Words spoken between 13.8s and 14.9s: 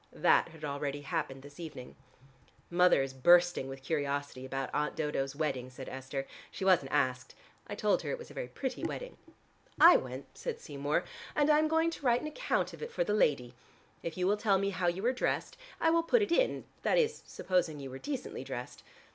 If you will tell me how